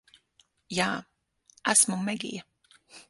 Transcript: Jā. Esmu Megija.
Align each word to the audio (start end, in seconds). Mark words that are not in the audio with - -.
Jā. 0.77 0.87
Esmu 1.75 1.99
Megija. 2.09 2.49